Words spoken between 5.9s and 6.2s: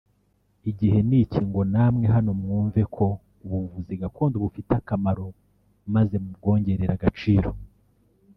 maze